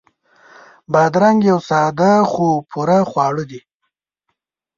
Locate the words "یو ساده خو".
1.49-2.47